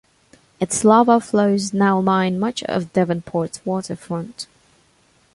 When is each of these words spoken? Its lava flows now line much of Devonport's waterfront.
Its 0.59 0.83
lava 0.83 1.19
flows 1.19 1.75
now 1.75 1.99
line 1.99 2.39
much 2.39 2.63
of 2.63 2.91
Devonport's 2.91 3.63
waterfront. 3.67 4.47